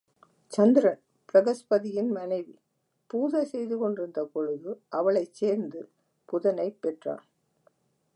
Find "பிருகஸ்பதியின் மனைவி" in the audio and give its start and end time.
1.29-2.55